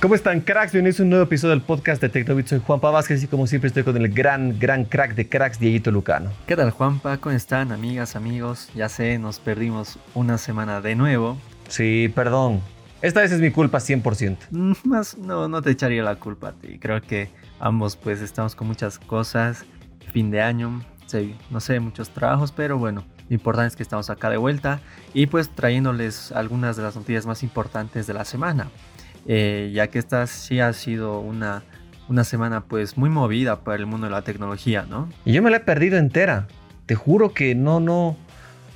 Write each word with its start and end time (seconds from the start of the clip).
¿Cómo 0.00 0.14
están, 0.14 0.40
cracks? 0.42 0.70
Bienvenidos 0.70 1.00
a 1.00 1.02
un 1.02 1.10
nuevo 1.10 1.24
episodio 1.24 1.50
del 1.50 1.60
podcast 1.60 2.00
de 2.00 2.08
Tecnobit. 2.08 2.46
Soy 2.46 2.60
Juanpa 2.64 2.88
Vázquez 2.88 3.20
y 3.24 3.26
como 3.26 3.48
siempre 3.48 3.66
estoy 3.66 3.82
con 3.82 3.96
el 3.96 4.08
gran, 4.08 4.56
gran 4.56 4.84
crack 4.84 5.16
de 5.16 5.28
cracks, 5.28 5.58
Dieguito 5.58 5.90
Lucano. 5.90 6.30
¿Qué 6.46 6.54
tal, 6.54 6.70
Juanpa? 6.70 7.18
¿Cómo 7.18 7.34
están, 7.34 7.72
amigas, 7.72 8.14
amigos? 8.14 8.70
Ya 8.76 8.88
sé, 8.88 9.18
nos 9.18 9.40
perdimos 9.40 9.98
una 10.14 10.38
semana 10.38 10.80
de 10.80 10.94
nuevo. 10.94 11.36
Sí, 11.66 12.12
perdón. 12.14 12.60
Esta 13.02 13.22
vez 13.22 13.32
es 13.32 13.40
mi 13.40 13.50
culpa 13.50 13.78
100%. 13.80 14.36
Mm, 14.52 14.72
Más, 14.84 15.18
no, 15.18 15.48
no 15.48 15.62
te 15.62 15.72
echaría 15.72 16.04
la 16.04 16.14
culpa 16.14 16.50
a 16.50 16.52
ti. 16.52 16.78
Creo 16.78 17.02
que 17.02 17.28
ambos 17.58 17.96
pues 17.96 18.20
estamos 18.20 18.54
con 18.54 18.68
muchas 18.68 19.00
cosas. 19.00 19.64
Fin 20.12 20.30
de 20.30 20.40
año, 20.40 20.80
sí, 21.06 21.36
no 21.50 21.58
sé, 21.58 21.80
muchos 21.80 22.10
trabajos, 22.10 22.52
pero 22.52 22.78
bueno, 22.78 23.04
lo 23.28 23.34
importante 23.34 23.66
es 23.68 23.76
que 23.76 23.82
estamos 23.82 24.10
acá 24.10 24.30
de 24.30 24.36
vuelta 24.36 24.78
y 25.12 25.26
pues 25.26 25.50
trayéndoles 25.50 26.30
algunas 26.30 26.76
de 26.76 26.84
las 26.84 26.94
noticias 26.94 27.26
más 27.26 27.42
importantes 27.42 28.06
de 28.06 28.14
la 28.14 28.24
semana. 28.24 28.68
Eh, 29.30 29.70
ya 29.74 29.88
que 29.88 29.98
esta 29.98 30.26
sí 30.26 30.58
ha 30.58 30.72
sido 30.72 31.20
una, 31.20 31.62
una 32.08 32.24
semana 32.24 32.62
pues 32.62 32.96
muy 32.96 33.10
movida 33.10 33.60
para 33.60 33.76
el 33.76 33.84
mundo 33.84 34.06
de 34.06 34.12
la 34.12 34.22
tecnología, 34.22 34.86
¿no? 34.88 35.08
Y 35.26 35.34
yo 35.34 35.42
me 35.42 35.50
la 35.50 35.58
he 35.58 35.60
perdido 35.60 35.98
entera. 35.98 36.48
Te 36.86 36.94
juro 36.94 37.34
que 37.34 37.54
no, 37.54 37.78
no. 37.78 38.16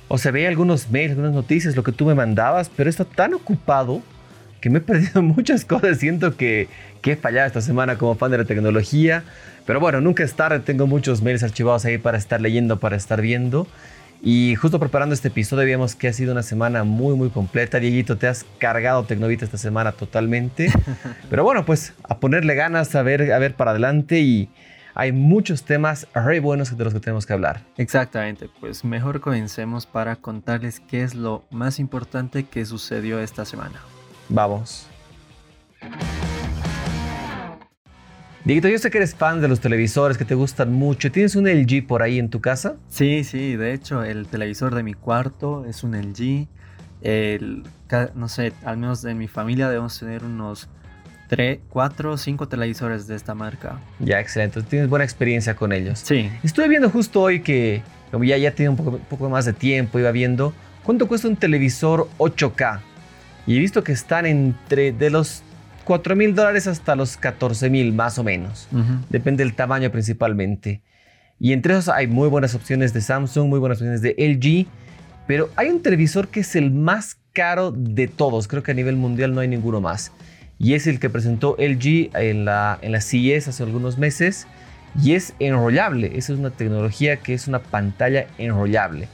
O 0.07 0.19
sea, 0.19 0.31
veía 0.31 0.49
algunos 0.49 0.91
mails, 0.91 1.11
algunas 1.11 1.33
noticias, 1.33 1.75
lo 1.75 1.83
que 1.83 1.91
tú 1.91 2.05
me 2.05 2.13
mandabas, 2.13 2.69
pero 2.69 2.87
estado 2.87 3.09
tan 3.15 3.33
ocupado 3.33 4.03
que 4.61 4.69
me 4.69 4.77
he 4.77 4.81
perdido 4.83 5.23
muchas 5.23 5.65
cosas. 5.65 5.97
Siento 5.97 6.37
que, 6.37 6.69
que 7.01 7.13
he 7.13 7.15
fallado 7.15 7.47
esta 7.47 7.61
semana 7.61 7.97
como 7.97 8.13
fan 8.13 8.29
de 8.29 8.37
la 8.37 8.45
tecnología. 8.45 9.23
Pero 9.65 9.79
bueno, 9.79 10.01
nunca 10.01 10.23
es 10.23 10.35
tarde. 10.35 10.59
Tengo 10.59 10.85
muchos 10.85 11.23
mails 11.23 11.41
archivados 11.41 11.83
ahí 11.85 11.97
para 11.97 12.19
estar 12.19 12.39
leyendo, 12.39 12.79
para 12.79 12.95
estar 12.95 13.21
viendo. 13.21 13.65
Y 14.25 14.55
justo 14.55 14.79
preparando 14.79 15.13
este 15.13 15.27
episodio, 15.27 15.65
vimos 15.65 15.95
que 15.95 16.07
ha 16.07 16.13
sido 16.13 16.31
una 16.31 16.43
semana 16.43 16.85
muy, 16.85 17.13
muy 17.17 17.29
completa. 17.29 17.81
Dieguito, 17.81 18.17
te 18.17 18.27
has 18.27 18.45
cargado 18.57 19.03
Tecnovita 19.03 19.43
esta 19.43 19.57
semana 19.57 19.91
totalmente. 19.91 20.71
Pero 21.29 21.43
bueno, 21.43 21.65
pues 21.65 21.93
a 22.07 22.19
ponerle 22.19 22.55
ganas, 22.55 22.95
a 22.95 23.01
ver, 23.01 23.33
a 23.33 23.39
ver 23.39 23.55
para 23.55 23.71
adelante. 23.71 24.21
Y 24.21 24.49
hay 24.95 25.11
muchos 25.11 25.63
temas 25.63 26.07
re 26.15 26.39
buenos 26.39 26.77
de 26.77 26.83
los 26.85 26.93
que 26.93 27.01
tenemos 27.01 27.25
que 27.25 27.33
hablar. 27.33 27.63
Exactamente, 27.75 28.49
pues 28.61 28.85
mejor 28.85 29.19
comencemos 29.19 29.85
para 29.85 30.15
contarles 30.15 30.79
qué 30.79 31.03
es 31.03 31.15
lo 31.15 31.43
más 31.51 31.77
importante 31.79 32.45
que 32.45 32.65
sucedió 32.65 33.19
esta 33.19 33.43
semana. 33.43 33.81
Vamos. 34.29 34.87
Dieguito, 38.45 38.67
yo 38.67 38.77
sé 38.77 38.91
que 38.91 38.97
eres 38.97 39.15
fan 39.15 39.39
de 39.39 39.47
los 39.47 39.61
televisores, 39.61 40.17
que 40.17 40.25
te 40.25 40.35
gustan 40.35 40.73
mucho. 40.73 41.09
¿Tienes 41.09 41.37
un 41.37 41.47
LG 41.47 41.87
por 41.87 42.01
ahí 42.01 42.19
en 42.19 42.29
tu 42.29 42.41
casa? 42.41 42.75
Sí, 42.89 43.23
sí, 43.23 43.55
de 43.55 43.73
hecho 43.73 44.03
el 44.03 44.27
televisor 44.27 44.75
de 44.75 44.83
mi 44.83 44.93
cuarto 44.93 45.63
es 45.63 45.81
un 45.81 45.95
LG. 45.95 46.47
El, 47.01 47.63
no 48.15 48.27
sé, 48.27 48.51
al 48.65 48.75
menos 48.75 49.05
en 49.05 49.17
mi 49.17 49.29
familia 49.29 49.69
debemos 49.69 49.97
tener 49.97 50.25
unos 50.25 50.67
3, 51.29 51.59
4 51.69 52.11
o 52.11 52.17
5 52.17 52.49
televisores 52.49 53.07
de 53.07 53.15
esta 53.15 53.33
marca. 53.33 53.79
Ya, 53.99 54.19
excelente. 54.19 54.61
Tienes 54.63 54.89
buena 54.89 55.05
experiencia 55.05 55.55
con 55.55 55.71
ellos. 55.71 55.99
Sí, 55.99 56.29
Estuve 56.43 56.67
viendo 56.67 56.89
justo 56.89 57.21
hoy 57.21 57.39
que, 57.39 57.81
como 58.11 58.25
ya, 58.25 58.35
ya 58.35 58.53
un 58.69 58.75
poco, 58.75 58.89
un 58.89 59.05
poco 59.05 59.29
más 59.29 59.45
de 59.45 59.53
tiempo, 59.53 59.99
iba 59.99 60.11
viendo 60.11 60.53
cuánto 60.83 61.07
cuesta 61.07 61.29
un 61.29 61.37
televisor 61.37 62.09
8K. 62.17 62.81
Y 63.47 63.55
he 63.55 63.59
visto 63.59 63.85
que 63.85 63.93
están 63.93 64.25
entre 64.25 64.91
de 64.91 65.09
los 65.09 65.43
4 65.83 66.15
mil 66.15 66.35
dólares 66.35 66.67
hasta 66.67 66.95
los 66.95 67.17
14 67.17 67.69
mil, 67.69 67.93
más 67.93 68.17
o 68.17 68.23
menos. 68.23 68.67
Depende 69.09 69.43
del 69.43 69.53
tamaño 69.53 69.91
principalmente. 69.91 70.81
Y 71.39 71.53
entre 71.53 71.73
esos 71.73 71.89
hay 71.89 72.07
muy 72.07 72.29
buenas 72.29 72.55
opciones 72.55 72.93
de 72.93 73.01
Samsung, 73.01 73.49
muy 73.49 73.59
buenas 73.59 73.77
opciones 73.79 74.01
de 74.01 74.15
LG. 74.17 74.67
Pero 75.27 75.49
hay 75.55 75.69
un 75.69 75.81
televisor 75.81 76.27
que 76.27 76.41
es 76.41 76.55
el 76.55 76.71
más 76.71 77.17
caro 77.33 77.71
de 77.71 78.07
todos. 78.07 78.47
Creo 78.47 78.63
que 78.63 78.71
a 78.71 78.75
nivel 78.75 78.95
mundial 78.95 79.33
no 79.33 79.41
hay 79.41 79.47
ninguno 79.47 79.81
más. 79.81 80.11
Y 80.59 80.75
es 80.75 80.87
el 80.87 80.99
que 80.99 81.09
presentó 81.09 81.55
LG 81.57 82.11
en 82.15 82.45
la, 82.45 82.77
en 82.81 82.91
la 82.91 83.01
CES 83.01 83.47
hace 83.47 83.63
algunos 83.63 83.97
meses. 83.97 84.47
Y 85.01 85.13
es 85.13 85.33
enrollable. 85.39 86.17
Esa 86.17 86.33
es 86.33 86.39
una 86.39 86.51
tecnología 86.51 87.17
que 87.17 87.33
es 87.33 87.47
una 87.47 87.59
pantalla 87.59 88.27
enrollable. 88.37 89.07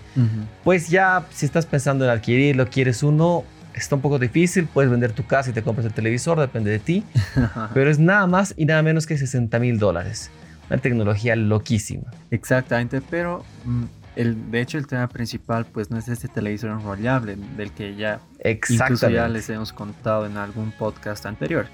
Pues 0.64 0.90
ya 0.90 1.26
si 1.32 1.46
estás 1.46 1.66
pensando 1.66 2.04
en 2.04 2.12
adquirirlo, 2.12 2.70
quieres 2.70 3.04
uno, 3.04 3.46
está 3.82 3.96
un 3.96 4.02
poco 4.02 4.20
difícil. 4.20 4.68
Puedes 4.68 4.92
vender 4.92 5.12
tu 5.12 5.26
casa 5.26 5.50
y 5.50 5.54
te 5.54 5.62
compras 5.62 5.86
el 5.86 5.94
televisor, 5.94 6.40
depende 6.40 6.72
de 6.72 6.80
ti 6.80 7.04
pero 7.74 7.90
es 7.90 8.00
nada 8.00 8.28
más 8.28 8.54
y 8.58 8.66
nada 8.66 8.82
menos 8.84 9.06
que 9.06 9.18
60 9.18 9.58
mil 9.60 9.80
dólares. 9.80 10.32
Una 10.70 10.80
tecnología 10.80 11.36
loquísima. 11.36 12.12
Exactamente, 12.30 13.02
pero 13.02 13.44
mm, 13.66 13.84
el, 14.16 14.52
de 14.52 14.62
hecho 14.62 14.78
el 14.78 14.86
tema 14.86 15.08
principal 15.08 15.66
pues 15.66 15.90
no 15.90 15.98
es 15.98 16.08
este 16.08 16.28
televisor 16.28 16.72
enrollable 16.72 17.38
del 17.58 17.72
que 17.72 17.96
ya 17.96 18.20
incluso 18.44 19.10
ya 19.10 19.28
les 19.28 19.50
hemos 19.50 19.74
contado 19.74 20.26
en 20.26 20.38
algún 20.38 20.72
podcast 20.72 21.26
anterior, 21.26 21.68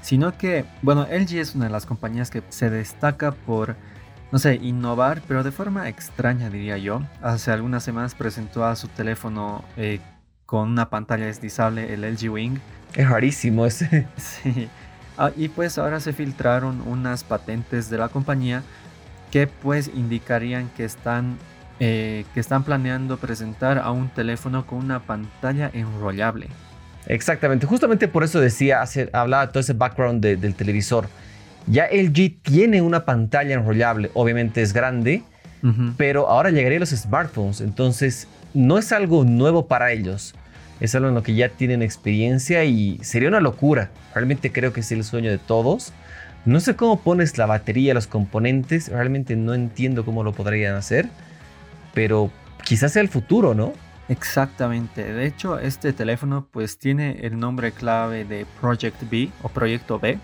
sino 0.00 0.36
que, 0.36 0.64
bueno, 0.82 1.06
LG 1.10 1.38
es 1.38 1.54
una 1.54 1.66
de 1.66 1.70
las 1.70 1.86
compañías 1.86 2.30
que 2.30 2.42
se 2.48 2.70
destaca 2.70 3.32
por, 3.32 3.76
no 4.32 4.38
sé, 4.38 4.54
innovar, 4.56 5.22
pero 5.26 5.42
de 5.42 5.50
forma 5.50 5.88
extraña 5.88 6.50
diría 6.50 6.78
yo. 6.78 7.02
Hace 7.20 7.50
algunas 7.50 7.82
semanas 7.82 8.14
presentó 8.14 8.64
a 8.64 8.76
su 8.76 8.88
teléfono 8.88 9.64
eh, 9.76 10.00
con 10.48 10.70
una 10.70 10.88
pantalla 10.88 11.26
deslizable, 11.26 11.92
el 11.92 12.04
LG 12.04 12.30
Wing, 12.32 12.54
Es 12.94 13.06
rarísimo 13.06 13.66
ese. 13.66 14.06
Sí. 14.16 14.66
Ah, 15.18 15.30
y 15.36 15.48
pues 15.48 15.76
ahora 15.76 16.00
se 16.00 16.14
filtraron 16.14 16.80
unas 16.86 17.22
patentes 17.22 17.90
de 17.90 17.98
la 17.98 18.08
compañía 18.08 18.62
que 19.30 19.46
pues 19.46 19.90
indicarían 19.94 20.70
que 20.74 20.86
están, 20.86 21.36
eh, 21.80 22.24
que 22.32 22.40
están 22.40 22.62
planeando 22.64 23.18
presentar 23.18 23.76
a 23.78 23.90
un 23.90 24.08
teléfono 24.08 24.64
con 24.64 24.78
una 24.78 25.00
pantalla 25.00 25.70
enrollable. 25.74 26.48
Exactamente. 27.08 27.66
Justamente 27.66 28.08
por 28.08 28.24
eso 28.24 28.40
decía, 28.40 28.80
hace- 28.80 29.10
hablaba 29.12 29.48
todo 29.50 29.60
ese 29.60 29.74
background 29.74 30.22
de- 30.22 30.36
del 30.36 30.54
televisor. 30.54 31.08
Ya 31.66 31.84
LG 31.84 32.38
tiene 32.40 32.80
una 32.80 33.04
pantalla 33.04 33.52
enrollable. 33.54 34.10
Obviamente 34.14 34.62
es 34.62 34.72
grande, 34.72 35.24
pero 35.98 36.26
ahora 36.30 36.48
llegarían 36.48 36.80
los 36.80 36.88
smartphones. 36.90 37.60
Entonces 37.60 38.26
no 38.54 38.78
es 38.78 38.92
algo 38.92 39.24
nuevo 39.24 39.66
para 39.66 39.92
ellos. 39.92 40.34
Es 40.80 40.94
algo 40.94 41.08
en 41.08 41.14
lo 41.14 41.22
que 41.22 41.34
ya 41.34 41.48
tienen 41.48 41.82
experiencia 41.82 42.64
y 42.64 42.98
sería 43.02 43.28
una 43.28 43.40
locura. 43.40 43.90
Realmente 44.14 44.52
creo 44.52 44.72
que 44.72 44.80
es 44.80 44.92
el 44.92 45.04
sueño 45.04 45.30
de 45.30 45.38
todos. 45.38 45.92
No 46.44 46.60
sé 46.60 46.76
cómo 46.76 47.00
pones 47.00 47.36
la 47.36 47.46
batería, 47.46 47.94
los 47.94 48.06
componentes. 48.06 48.88
Realmente 48.88 49.36
no 49.36 49.54
entiendo 49.54 50.04
cómo 50.04 50.22
lo 50.22 50.32
podrían 50.32 50.76
hacer. 50.76 51.08
Pero 51.94 52.30
quizás 52.64 52.92
sea 52.92 53.02
el 53.02 53.08
futuro, 53.08 53.54
¿no? 53.54 53.72
Exactamente. 54.08 55.12
De 55.12 55.26
hecho, 55.26 55.58
este 55.58 55.92
teléfono 55.92 56.46
pues 56.50 56.78
tiene 56.78 57.18
el 57.22 57.38
nombre 57.38 57.72
clave 57.72 58.24
de 58.24 58.46
Project 58.60 59.02
B 59.10 59.30
o 59.42 59.48
Proyecto 59.48 59.98
B. 59.98 60.18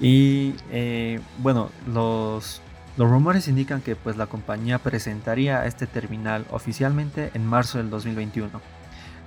Y 0.00 0.54
eh, 0.72 1.20
bueno, 1.38 1.70
los, 1.86 2.60
los 2.96 3.08
rumores 3.10 3.48
indican 3.48 3.80
que 3.80 3.96
pues 3.96 4.16
la 4.16 4.26
compañía 4.26 4.78
presentaría 4.78 5.64
este 5.66 5.86
terminal 5.86 6.44
oficialmente 6.50 7.30
en 7.34 7.46
marzo 7.46 7.78
del 7.78 7.90
2021. 7.90 8.60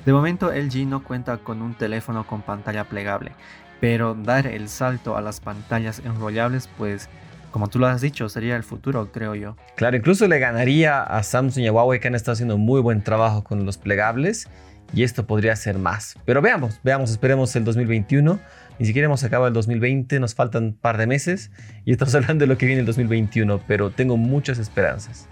De 0.05 0.13
momento 0.13 0.51
LG 0.51 0.85
no 0.85 1.03
cuenta 1.03 1.37
con 1.37 1.61
un 1.61 1.73
teléfono 1.73 2.27
con 2.27 2.41
pantalla 2.41 2.83
plegable, 2.83 3.31
pero 3.79 4.15
dar 4.15 4.47
el 4.47 4.67
salto 4.69 5.15
a 5.15 5.21
las 5.21 5.39
pantallas 5.39 6.01
enrollables 6.05 6.69
pues 6.77 7.09
como 7.51 7.67
tú 7.67 7.77
lo 7.77 7.85
has 7.85 8.01
dicho 8.01 8.27
sería 8.29 8.55
el 8.55 8.63
futuro 8.63 9.11
creo 9.11 9.35
yo. 9.35 9.55
Claro, 9.75 9.95
incluso 9.95 10.27
le 10.27 10.39
ganaría 10.39 11.03
a 11.03 11.21
Samsung 11.21 11.63
y 11.63 11.67
a 11.67 11.71
Huawei 11.71 11.99
que 11.99 12.07
han 12.07 12.15
estado 12.15 12.33
haciendo 12.33 12.57
muy 12.57 12.81
buen 12.81 13.03
trabajo 13.03 13.43
con 13.43 13.65
los 13.65 13.77
plegables. 13.77 14.49
Y 14.91 15.03
esto 15.03 15.25
podría 15.25 15.55
ser 15.55 15.79
más. 15.79 16.15
Pero 16.25 16.41
veamos, 16.41 16.79
veamos, 16.83 17.11
esperemos 17.11 17.55
el 17.55 17.63
2021. 17.63 18.39
Ni 18.79 18.85
siquiera 18.85 19.05
hemos 19.05 19.23
acabado 19.23 19.47
el 19.47 19.53
2020, 19.53 20.19
nos 20.19 20.35
faltan 20.35 20.63
un 20.63 20.73
par 20.73 20.97
de 20.97 21.07
meses. 21.07 21.51
Y 21.85 21.91
estamos 21.91 22.15
hablando 22.15 22.43
de 22.43 22.47
lo 22.47 22.57
que 22.57 22.65
viene 22.65 22.81
el 22.81 22.85
2021. 22.85 23.61
Pero 23.67 23.91
tengo 23.91 24.17
muchas 24.17 24.57
esperanzas. 24.57 25.27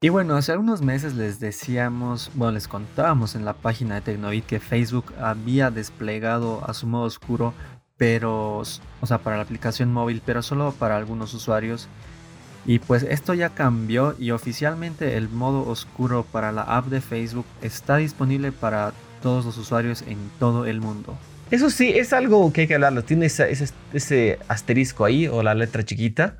Y 0.00 0.10
bueno, 0.10 0.36
hace 0.36 0.52
algunos 0.52 0.82
meses 0.82 1.14
les 1.14 1.40
decíamos, 1.40 2.30
bueno, 2.34 2.52
les 2.52 2.68
contábamos 2.68 3.34
en 3.34 3.44
la 3.44 3.54
página 3.54 3.94
de 3.96 4.02
Tecnovit 4.02 4.44
que 4.44 4.60
Facebook 4.60 5.14
había 5.18 5.70
desplegado 5.70 6.62
a 6.68 6.74
su 6.74 6.86
modo 6.86 7.04
oscuro, 7.04 7.54
pero, 7.96 8.58
o 8.58 9.06
sea, 9.06 9.18
para 9.18 9.36
la 9.36 9.42
aplicación 9.42 9.92
móvil, 9.92 10.22
pero 10.24 10.42
solo 10.42 10.72
para 10.72 10.96
algunos 10.96 11.32
usuarios. 11.32 11.88
Y 12.66 12.78
pues 12.80 13.04
esto 13.04 13.32
ya 13.32 13.50
cambió 13.50 14.14
y 14.18 14.32
oficialmente 14.32 15.16
el 15.16 15.28
modo 15.28 15.66
oscuro 15.66 16.24
para 16.30 16.52
la 16.52 16.62
app 16.62 16.86
de 16.86 17.00
Facebook 17.00 17.46
está 17.62 17.96
disponible 17.96 18.52
para 18.52 18.92
todos 19.22 19.44
los 19.44 19.56
usuarios 19.58 20.02
en 20.02 20.18
todo 20.38 20.66
el 20.66 20.80
mundo. 20.80 21.16
Eso 21.50 21.70
sí, 21.70 21.90
es 21.90 22.12
algo 22.12 22.52
que 22.52 22.62
hay 22.62 22.66
que 22.66 22.74
hablarlo. 22.74 23.04
Tiene 23.04 23.26
esa- 23.26 23.48
ese, 23.48 23.68
ese 23.92 24.38
asterisco 24.48 25.04
ahí 25.04 25.28
o 25.28 25.42
la 25.42 25.54
letra 25.54 25.84
chiquita. 25.84 26.38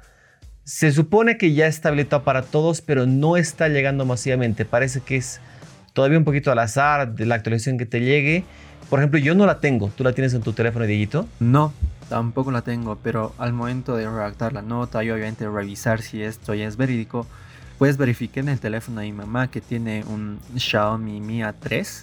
Se 0.65 0.91
supone 0.91 1.39
que 1.39 1.53
ya 1.55 1.67
está 1.69 1.91
habilitado 1.91 2.25
para 2.25 2.43
todos, 2.43 2.81
pero 2.81 3.07
no 3.07 3.37
está 3.37 3.69
llegando 3.69 4.05
masivamente. 4.05 4.65
Parece 4.65 5.01
que 5.01 5.17
es 5.17 5.41
todavía 5.93 6.19
un 6.19 6.25
poquito 6.25 6.51
al 6.51 6.59
azar 6.59 7.15
de 7.15 7.25
la 7.25 7.37
actualización 7.37 7.79
que 7.79 7.87
te 7.87 8.01
llegue. 8.01 8.45
Por 8.91 8.99
ejemplo, 8.99 9.21
yo 9.21 9.35
no 9.37 9.47
la 9.47 9.61
tengo. 9.61 9.91
¿Tú 9.97 10.03
la 10.03 10.13
tienes 10.13 10.35
en 10.35 10.43
tu 10.43 10.53
teléfono, 10.53 10.85
Dieguito? 10.87 11.29
No, 11.39 11.73
tampoco 12.09 12.51
la 12.51 12.63
tengo, 12.63 12.99
pero 13.03 13.33
al 13.39 13.53
momento 13.53 13.97
de 13.97 14.09
redactar 14.11 14.53
la 14.53 14.63
nota 14.63 15.05
y 15.05 15.11
obviamente 15.11 15.49
revisar 15.49 16.03
si 16.03 16.21
esto 16.23 16.53
ya 16.55 16.67
es 16.67 16.77
verídico, 16.77 17.27
pues 17.79 17.97
verifiqué 17.97 18.41
en 18.41 18.49
el 18.49 18.59
teléfono 18.59 19.01
de 19.01 19.07
mi 19.07 19.13
mamá 19.13 19.51
que 19.51 19.61
tiene 19.61 20.03
un 20.09 20.41
Xiaomi 20.57 21.21
Mi 21.21 21.43
A3 21.43 22.03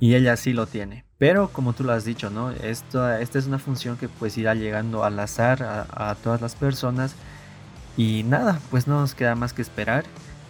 y 0.00 0.14
ella 0.14 0.36
sí 0.36 0.52
lo 0.52 0.66
tiene. 0.66 1.04
Pero 1.18 1.48
como 1.48 1.74
tú 1.74 1.84
lo 1.84 1.92
has 1.92 2.04
dicho, 2.04 2.30
¿no? 2.30 2.50
Esto, 2.50 3.12
esta 3.12 3.38
es 3.38 3.46
una 3.46 3.58
función 3.58 3.96
que 3.96 4.08
pues 4.08 4.36
irá 4.38 4.54
llegando 4.54 5.04
al 5.04 5.18
azar 5.20 5.62
a, 5.62 6.10
a 6.10 6.14
todas 6.16 6.40
las 6.40 6.54
personas. 6.54 7.14
Y 7.96 8.22
nada, 8.24 8.58
pues 8.70 8.86
no 8.86 9.00
nos 9.00 9.14
queda 9.14 9.34
más 9.34 9.52
que 9.52 9.62
esperar. 9.62 10.04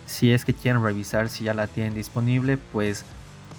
Si 0.06 0.32
es 0.32 0.44
que 0.44 0.54
quieren 0.54 0.82
revisar 0.82 1.28
si 1.28 1.44
ya 1.44 1.54
la 1.54 1.66
tienen 1.66 1.94
disponible, 1.94 2.56
pues 2.56 3.04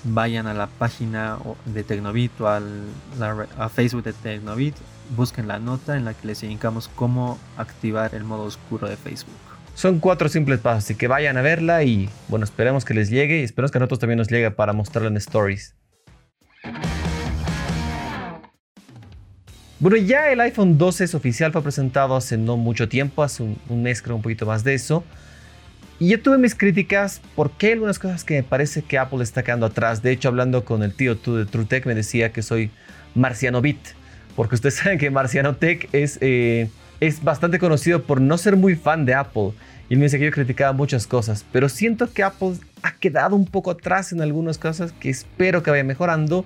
vayan 0.04 0.48
a 0.48 0.54
la 0.54 0.68
página 0.68 1.38
de 1.66 1.84
Tecnobit 1.84 2.40
o 2.42 2.48
al, 2.48 2.86
a 3.58 3.70
Facebook 3.70 4.04
de 4.04 4.14
Tecnobit, 4.14 4.76
busquen 5.16 5.48
la 5.48 5.60
nota 5.60 5.98
en 5.98 6.06
la 6.06 6.14
que 6.14 6.28
les 6.28 6.44
indicamos 6.44 6.90
cómo 6.96 7.38
activar 7.58 8.16
el 8.16 8.24
modo 8.24 8.44
oscuro 8.44 8.88
de 8.88 8.98
Facebook. 8.98 9.36
Son 9.74 10.00
cuatro 10.00 10.28
simples 10.28 10.60
pasos, 10.60 10.84
así 10.84 10.96
que 10.96 11.08
vayan 11.08 11.38
a 11.38 11.42
verla 11.42 11.84
y 11.84 12.10
bueno, 12.28 12.44
esperemos 12.44 12.84
que 12.84 12.94
les 12.94 13.10
llegue 13.10 13.40
y 13.40 13.44
esperemos 13.44 13.72
que 13.72 13.78
a 13.78 13.80
nosotros 13.80 14.00
también 14.00 14.18
nos 14.18 14.28
llegue 14.28 14.52
para 14.52 14.74
mostrarla 14.74 15.10
en 15.10 15.18
Stories. 15.18 15.76
Bueno, 19.80 19.98
ya 19.98 20.32
el 20.32 20.40
iPhone 20.42 20.78
12 20.78 21.06
es 21.06 21.16
oficial, 21.16 21.52
fue 21.52 21.64
presentado 21.64 22.16
hace 22.16 22.38
no 22.38 22.56
mucho 22.56 22.88
tiempo, 22.88 23.24
hace 23.24 23.42
un, 23.42 23.58
un 23.68 23.82
mes 23.82 24.02
creo 24.02 24.16
un 24.16 24.22
poquito 24.22 24.46
más 24.46 24.64
de 24.64 24.76
eso. 24.76 25.04
Y 26.02 26.08
yo 26.10 26.20
tuve 26.20 26.40
mis 26.40 26.56
críticas 26.56 27.22
porque 27.36 27.68
hay 27.68 27.74
algunas 27.74 28.00
cosas 28.00 28.24
que 28.24 28.34
me 28.34 28.42
parece 28.42 28.82
que 28.82 28.98
Apple 28.98 29.22
está 29.22 29.44
quedando 29.44 29.68
atrás. 29.68 30.02
De 30.02 30.12
hecho, 30.12 30.30
hablando 30.30 30.66
con 30.66 30.82
el 30.82 30.96
tío 30.96 31.14
de 31.14 31.46
TrueTech, 31.46 31.86
me 31.86 31.94
decía 31.94 32.32
que 32.32 32.42
soy 32.42 32.72
Marciano 33.14 33.62
Bit. 33.62 33.80
Porque 34.36 34.56
ustedes 34.56 34.76
saben 34.84 34.98
que 34.98 35.12
Marciano 35.12 35.56
Tech 35.58 35.90
es, 35.92 36.18
eh, 36.22 36.70
es 37.00 37.24
bastante 37.24 37.60
conocido 37.60 38.02
por 38.02 38.20
no 38.20 38.40
ser 38.40 38.58
muy 38.58 38.76
fan 38.76 39.06
de 39.06 39.14
Apple. 39.14 39.52
Y 39.90 39.94
él 39.94 40.00
me 40.00 40.06
dice 40.06 40.18
que 40.18 40.26
yo 40.26 40.32
criticaba 40.32 40.74
muchas 40.74 41.06
cosas. 41.06 41.46
Pero 41.52 41.70
siento 41.70 42.12
que 42.12 42.24
Apple 42.24 42.54
ha 42.84 42.94
quedado 42.94 43.36
un 43.36 43.46
poco 43.46 43.72
atrás 43.72 44.12
en 44.12 44.22
algunas 44.22 44.58
cosas 44.58 44.92
que 44.92 45.10
espero 45.10 45.64
que 45.64 45.72
vaya 45.72 45.84
mejorando. 45.84 46.46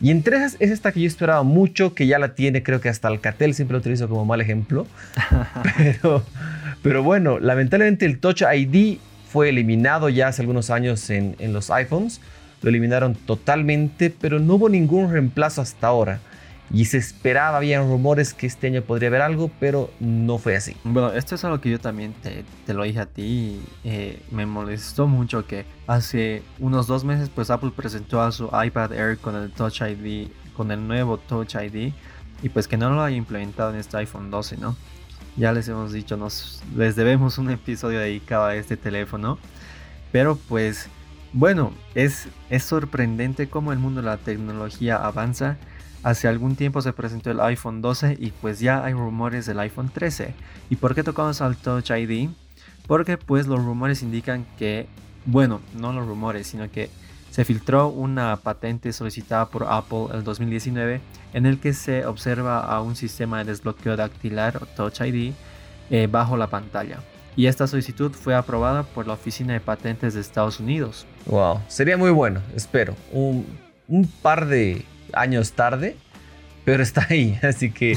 Y 0.00 0.10
entre 0.10 0.36
esas 0.36 0.56
es 0.58 0.70
esta 0.70 0.92
que 0.92 1.00
yo 1.00 1.06
esperaba 1.06 1.42
mucho, 1.42 1.94
que 1.94 2.06
ya 2.06 2.18
la 2.18 2.34
tiene, 2.34 2.62
creo 2.62 2.80
que 2.80 2.88
hasta 2.88 3.08
Alcatel 3.08 3.54
siempre 3.54 3.74
lo 3.74 3.78
utilizo 3.78 4.08
como 4.08 4.24
mal 4.24 4.40
ejemplo. 4.40 4.86
pero, 5.76 6.24
pero 6.82 7.02
bueno, 7.02 7.38
lamentablemente 7.38 8.04
el 8.06 8.18
Touch 8.18 8.42
ID 8.42 8.98
fue 9.28 9.48
eliminado 9.48 10.08
ya 10.08 10.28
hace 10.28 10.42
algunos 10.42 10.70
años 10.70 11.08
en, 11.10 11.36
en 11.38 11.52
los 11.52 11.70
iPhones. 11.70 12.20
Lo 12.62 12.70
eliminaron 12.70 13.14
totalmente, 13.14 14.10
pero 14.10 14.38
no 14.38 14.54
hubo 14.54 14.68
ningún 14.68 15.10
reemplazo 15.10 15.62
hasta 15.62 15.86
ahora 15.86 16.20
y 16.72 16.86
se 16.86 16.96
esperaba, 16.96 17.58
habían 17.58 17.86
rumores 17.86 18.32
que 18.32 18.46
este 18.46 18.68
año 18.68 18.80
podría 18.82 19.08
haber 19.08 19.20
algo, 19.20 19.50
pero 19.60 19.90
no 20.00 20.38
fue 20.38 20.56
así. 20.56 20.74
Bueno, 20.84 21.12
esto 21.12 21.34
es 21.34 21.44
algo 21.44 21.60
que 21.60 21.70
yo 21.70 21.78
también 21.78 22.14
te, 22.22 22.44
te 22.64 22.72
lo 22.72 22.84
dije 22.84 23.00
a 23.00 23.06
ti, 23.06 23.60
eh, 23.84 24.22
me 24.30 24.46
molestó 24.46 25.06
mucho 25.06 25.46
que 25.46 25.66
hace 25.86 26.42
unos 26.58 26.86
dos 26.86 27.04
meses 27.04 27.28
pues 27.28 27.50
Apple 27.50 27.72
presentó 27.76 28.22
a 28.22 28.32
su 28.32 28.46
iPad 28.46 28.92
Air 28.94 29.18
con 29.18 29.36
el 29.36 29.52
Touch 29.52 29.82
ID, 29.82 30.28
con 30.56 30.70
el 30.70 30.86
nuevo 30.88 31.18
Touch 31.18 31.56
ID, 31.56 31.92
y 32.42 32.48
pues 32.48 32.66
que 32.66 32.78
no 32.78 32.88
lo 32.90 33.02
haya 33.02 33.16
implementado 33.16 33.70
en 33.70 33.76
este 33.76 33.98
iPhone 33.98 34.30
12, 34.30 34.56
¿no? 34.56 34.74
Ya 35.36 35.52
les 35.52 35.68
hemos 35.68 35.92
dicho, 35.92 36.16
nos, 36.16 36.62
les 36.74 36.96
debemos 36.96 37.36
un 37.36 37.50
episodio 37.50 37.98
dedicado 37.98 38.46
a 38.46 38.56
este 38.56 38.76
teléfono, 38.76 39.38
pero 40.10 40.36
pues... 40.48 40.88
Bueno, 41.34 41.72
es, 41.94 42.28
es 42.50 42.62
sorprendente 42.62 43.48
cómo 43.48 43.72
el 43.72 43.78
mundo 43.78 44.02
de 44.02 44.06
la 44.06 44.18
tecnología 44.18 44.96
avanza 44.96 45.56
Hace 46.02 46.26
algún 46.26 46.56
tiempo 46.56 46.82
se 46.82 46.92
presentó 46.92 47.30
el 47.30 47.40
iPhone 47.40 47.80
12 47.80 48.16
y 48.18 48.32
pues 48.32 48.58
ya 48.58 48.84
hay 48.84 48.92
rumores 48.92 49.46
del 49.46 49.60
iPhone 49.60 49.88
13. 49.92 50.34
¿Y 50.68 50.76
por 50.76 50.94
qué 50.94 51.04
tocamos 51.04 51.40
al 51.40 51.56
Touch 51.56 51.90
ID? 51.90 52.30
Porque 52.88 53.16
pues 53.16 53.46
los 53.46 53.64
rumores 53.64 54.02
indican 54.02 54.44
que, 54.58 54.88
bueno, 55.26 55.60
no 55.78 55.92
los 55.92 56.06
rumores, 56.06 56.48
sino 56.48 56.70
que 56.70 56.90
se 57.30 57.44
filtró 57.44 57.88
una 57.88 58.36
patente 58.36 58.92
solicitada 58.92 59.46
por 59.46 59.64
Apple 59.68 60.08
el 60.12 60.24
2019 60.24 61.00
en 61.32 61.46
el 61.46 61.60
que 61.60 61.72
se 61.72 62.04
observa 62.04 62.60
a 62.60 62.82
un 62.82 62.96
sistema 62.96 63.38
de 63.38 63.44
desbloqueo 63.44 63.96
dactilar 63.96 64.66
Touch 64.76 65.00
ID 65.00 65.32
eh, 65.90 66.08
bajo 66.10 66.36
la 66.36 66.48
pantalla. 66.48 66.98
Y 67.36 67.46
esta 67.46 67.66
solicitud 67.66 68.12
fue 68.12 68.34
aprobada 68.34 68.82
por 68.82 69.06
la 69.06 69.14
Oficina 69.14 69.54
de 69.54 69.60
Patentes 69.60 70.14
de 70.14 70.20
Estados 70.20 70.60
Unidos. 70.60 71.06
Wow, 71.26 71.60
sería 71.68 71.96
muy 71.96 72.10
bueno, 72.10 72.40
espero. 72.54 72.94
Un, 73.10 73.46
un 73.88 74.06
par 74.20 74.46
de 74.46 74.84
años 75.14 75.52
tarde, 75.52 75.96
pero 76.64 76.82
está 76.82 77.06
ahí. 77.10 77.38
Así 77.42 77.70
que 77.70 77.96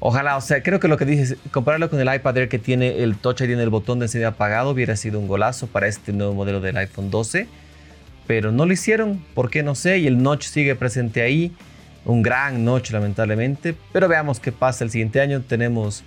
ojalá, 0.00 0.36
o 0.36 0.40
sea, 0.40 0.62
creo 0.62 0.80
que 0.80 0.88
lo 0.88 0.96
que 0.96 1.04
dices, 1.04 1.36
compararlo 1.50 1.90
con 1.90 2.00
el 2.00 2.14
iPad 2.14 2.36
Air 2.36 2.48
que 2.48 2.58
tiene 2.58 3.02
el 3.02 3.16
Touch 3.16 3.40
ID 3.40 3.52
en 3.52 3.60
el 3.60 3.70
botón 3.70 3.98
de 3.98 4.06
encendido 4.06 4.30
apagado, 4.30 4.70
hubiera 4.70 4.96
sido 4.96 5.18
un 5.18 5.28
golazo 5.28 5.66
para 5.66 5.86
este 5.86 6.12
nuevo 6.12 6.34
modelo 6.34 6.60
del 6.60 6.76
iPhone 6.76 7.10
12. 7.10 7.46
Pero 8.26 8.50
no 8.50 8.66
lo 8.66 8.72
hicieron, 8.72 9.24
¿por 9.34 9.50
qué 9.50 9.62
no 9.62 9.74
sé? 9.74 9.98
Y 9.98 10.06
el 10.08 10.20
notch 10.20 10.46
sigue 10.46 10.74
presente 10.74 11.22
ahí. 11.22 11.54
Un 12.04 12.22
gran 12.22 12.64
notch, 12.64 12.90
lamentablemente. 12.90 13.76
Pero 13.92 14.08
veamos 14.08 14.40
qué 14.40 14.50
pasa 14.50 14.82
el 14.82 14.90
siguiente 14.90 15.20
año. 15.20 15.42
Tenemos 15.42 16.02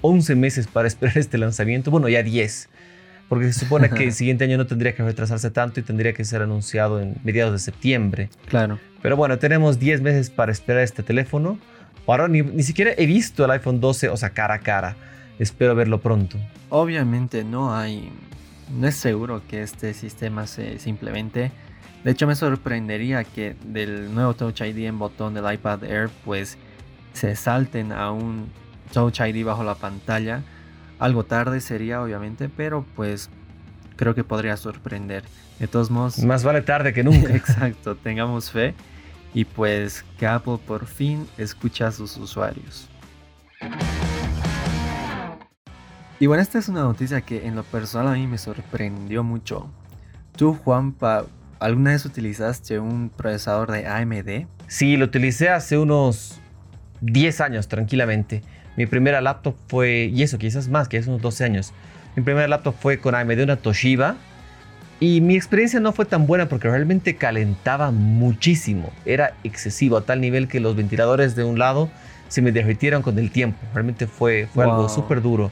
11 0.00 0.34
meses 0.34 0.66
para 0.66 0.88
esperar 0.88 1.18
este 1.18 1.36
lanzamiento. 1.36 1.90
Bueno, 1.90 2.08
ya 2.08 2.22
10 2.22 2.70
porque 3.28 3.52
se 3.52 3.60
supone 3.60 3.90
que 3.90 4.04
el 4.04 4.12
siguiente 4.14 4.44
año 4.44 4.56
no 4.56 4.66
tendría 4.66 4.94
que 4.94 5.02
retrasarse 5.02 5.50
tanto 5.50 5.80
y 5.80 5.82
tendría 5.82 6.12
que 6.12 6.24
ser 6.24 6.42
anunciado 6.42 7.00
en 7.00 7.16
mediados 7.24 7.52
de 7.52 7.58
septiembre. 7.58 8.30
Claro. 8.46 8.78
Pero 9.02 9.16
bueno, 9.16 9.38
tenemos 9.38 9.78
10 9.78 10.00
meses 10.00 10.30
para 10.30 10.50
esperar 10.50 10.82
este 10.82 11.02
teléfono. 11.02 11.58
Ahora 12.06 12.26
ni, 12.26 12.42
ni 12.42 12.62
siquiera 12.62 12.92
he 12.96 13.06
visto 13.06 13.44
el 13.44 13.50
iPhone 13.50 13.80
12, 13.80 14.08
o 14.08 14.16
sea, 14.16 14.30
cara 14.30 14.54
a 14.54 14.58
cara. 14.60 14.96
Espero 15.38 15.74
verlo 15.74 16.00
pronto. 16.00 16.38
Obviamente 16.70 17.44
no 17.44 17.76
hay, 17.76 18.10
no 18.76 18.88
es 18.88 18.96
seguro 18.96 19.42
que 19.46 19.62
este 19.62 19.94
sistema 19.94 20.46
se, 20.46 20.78
se 20.78 20.90
implemente. 20.90 21.52
De 22.02 22.12
hecho, 22.12 22.26
me 22.26 22.34
sorprendería 22.34 23.24
que 23.24 23.54
del 23.66 24.14
nuevo 24.14 24.34
Touch 24.34 24.62
ID 24.62 24.86
en 24.86 24.98
botón 24.98 25.34
del 25.34 25.52
iPad 25.52 25.84
Air, 25.84 26.08
pues 26.24 26.56
se 27.12 27.36
salten 27.36 27.92
a 27.92 28.10
un 28.10 28.46
Touch 28.92 29.20
ID 29.20 29.44
bajo 29.44 29.62
la 29.62 29.74
pantalla 29.74 30.42
algo 30.98 31.24
tarde 31.24 31.60
sería, 31.60 32.02
obviamente, 32.02 32.48
pero 32.48 32.84
pues 32.96 33.30
creo 33.96 34.14
que 34.14 34.24
podría 34.24 34.56
sorprender. 34.56 35.24
De 35.58 35.66
todos 35.66 35.90
modos... 35.90 36.18
Más 36.18 36.44
vale 36.44 36.62
tarde 36.62 36.92
que 36.92 37.02
nunca. 37.02 37.32
exacto, 37.34 37.96
tengamos 37.96 38.50
fe 38.50 38.74
y 39.34 39.44
pues 39.44 40.04
que 40.18 40.26
Apple 40.26 40.58
por 40.66 40.86
fin 40.86 41.26
escucha 41.36 41.88
a 41.88 41.92
sus 41.92 42.16
usuarios. 42.16 42.88
Y 46.20 46.26
bueno, 46.26 46.42
esta 46.42 46.58
es 46.58 46.68
una 46.68 46.82
noticia 46.82 47.20
que 47.20 47.46
en 47.46 47.54
lo 47.54 47.62
personal 47.62 48.08
a 48.08 48.12
mí 48.12 48.26
me 48.26 48.38
sorprendió 48.38 49.22
mucho. 49.22 49.70
Tú, 50.36 50.54
Juanpa, 50.54 51.26
¿alguna 51.60 51.92
vez 51.92 52.04
utilizaste 52.04 52.78
un 52.80 53.10
procesador 53.10 53.70
de 53.70 53.86
AMD? 53.86 54.48
Sí, 54.66 54.96
lo 54.96 55.04
utilicé 55.04 55.48
hace 55.48 55.78
unos 55.78 56.40
10 57.00 57.40
años 57.40 57.68
tranquilamente. 57.68 58.42
Mi 58.78 58.86
primera 58.86 59.20
laptop 59.20 59.56
fue, 59.66 60.08
y 60.14 60.22
eso 60.22 60.38
quizás 60.38 60.68
más, 60.68 60.86
que 60.86 60.98
hace 60.98 61.08
unos 61.08 61.20
12 61.20 61.42
años. 61.42 61.72
Mi 62.14 62.22
primera 62.22 62.46
laptop 62.46 62.76
fue 62.78 63.00
con 63.00 63.16
AMD, 63.16 63.40
una 63.40 63.56
Toshiba. 63.56 64.14
Y 65.00 65.20
mi 65.20 65.34
experiencia 65.34 65.80
no 65.80 65.92
fue 65.92 66.04
tan 66.04 66.28
buena 66.28 66.48
porque 66.48 66.70
realmente 66.70 67.16
calentaba 67.16 67.90
muchísimo. 67.90 68.92
Era 69.04 69.34
excesivo 69.42 69.96
a 69.96 70.02
tal 70.02 70.20
nivel 70.20 70.46
que 70.46 70.60
los 70.60 70.76
ventiladores 70.76 71.34
de 71.34 71.42
un 71.42 71.58
lado 71.58 71.90
se 72.28 72.40
me 72.40 72.52
derritieron 72.52 73.02
con 73.02 73.18
el 73.18 73.32
tiempo. 73.32 73.58
Realmente 73.74 74.06
fue, 74.06 74.46
fue 74.54 74.62
algo 74.62 74.88
súper 74.88 75.22
duro. 75.22 75.50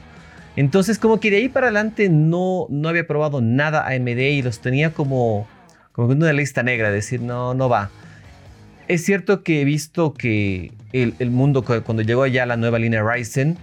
Entonces 0.55 0.97
como 0.97 1.19
que 1.19 1.29
de 1.29 1.35
ahí 1.35 1.49
para 1.49 1.67
adelante 1.67 2.07
no, 2.07 2.67
no 2.69 2.87
había 2.87 3.05
probado 3.07 3.41
nada 3.41 3.85
AMD 3.87 4.19
y 4.19 4.41
los 4.41 4.61
tenía 4.61 4.93
como, 4.93 5.49
como 5.91 6.07
una 6.13 6.31
lista 6.31 6.63
negra, 6.63 6.91
decir, 6.91 7.19
no, 7.19 7.53
no 7.53 7.67
va. 7.67 7.89
Es 8.87 9.03
cierto 9.03 9.43
que 9.43 9.61
he 9.61 9.65
visto 9.65 10.13
que 10.13 10.71
el, 10.93 11.31
mundo, 11.31 11.63
cuando 11.63 12.03
llegó 12.03 12.25
ya 12.25 12.45
la 12.45 12.55
nueva 12.55 12.79
línea 12.79 13.03
Ryzen, 13.03 13.57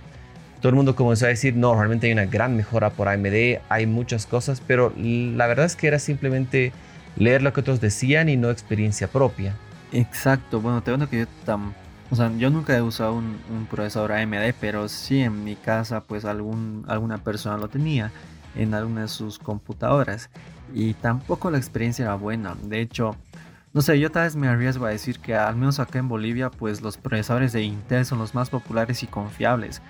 todo 0.60 0.68
el 0.70 0.76
mundo 0.76 0.94
comenzó 0.94 1.26
a 1.26 1.28
decir, 1.28 1.56
no, 1.56 1.74
realmente 1.74 2.06
hay 2.06 2.12
una 2.12 2.26
gran 2.26 2.56
mejora 2.56 2.90
por 2.90 3.08
AMD, 3.08 3.60
hay 3.68 3.86
muchas 3.86 4.26
cosas, 4.26 4.62
pero 4.66 4.92
la 4.96 5.46
verdad 5.46 5.66
es 5.66 5.76
que 5.76 5.86
era 5.86 5.98
simplemente 5.98 6.72
leer 7.16 7.42
lo 7.42 7.52
que 7.52 7.60
otros 7.60 7.80
decían 7.80 8.28
y 8.28 8.36
no 8.36 8.50
experiencia 8.50 9.08
propia. 9.08 9.54
Exacto, 9.92 10.60
bueno, 10.60 10.82
te 10.82 10.90
cuento 10.90 11.08
que 11.08 11.20
yo 11.20 11.26
o 12.10 12.16
sea, 12.16 12.30
yo 12.36 12.50
nunca 12.50 12.76
he 12.76 12.82
usado 12.82 13.14
un, 13.14 13.66
procesador 13.70 14.12
AMD, 14.12 14.54
pero 14.60 14.88
sí 14.88 15.20
en 15.20 15.42
mi 15.42 15.56
casa, 15.56 16.02
pues 16.02 16.24
algún, 16.24 16.84
alguna 16.86 17.18
persona 17.18 17.56
lo 17.56 17.68
tenía 17.68 18.12
en 18.54 18.74
alguna 18.74 19.02
de 19.02 19.08
sus 19.08 19.38
computadoras. 19.38 20.30
Y 20.74 20.94
tampoco 20.94 21.50
la 21.50 21.58
experiencia 21.58 22.04
era 22.04 22.14
buena. 22.14 22.56
De 22.62 22.80
hecho, 22.80 23.16
no 23.74 23.82
sé, 23.82 23.98
yo 23.98 24.12
tal 24.12 24.22
vez 24.22 24.36
me 24.36 24.46
arriesgo 24.46 24.86
a 24.86 24.90
decir 24.90 25.18
que 25.18 25.34
al 25.34 25.56
menos 25.56 25.80
acá 25.80 25.98
en 25.98 26.08
Bolivia, 26.08 26.48
pues 26.48 26.80
los 26.80 26.96
procesadores 26.96 27.52
de 27.52 27.62
Intel 27.62 28.06
son 28.06 28.20
los 28.20 28.32
más 28.32 28.48
populares 28.48 29.02
y 29.02 29.08
confiables. 29.08 29.82